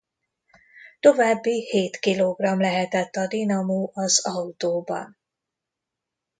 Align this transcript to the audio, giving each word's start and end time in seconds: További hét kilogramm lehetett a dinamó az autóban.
További 0.99 1.67
hét 1.71 1.99
kilogramm 1.99 2.59
lehetett 2.59 3.15
a 3.15 3.27
dinamó 3.27 3.91
az 3.93 4.25
autóban. 4.27 5.17